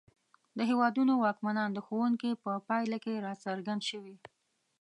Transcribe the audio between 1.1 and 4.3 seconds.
واکمنان د ښوونکي په پایله کې راڅرګند شوي.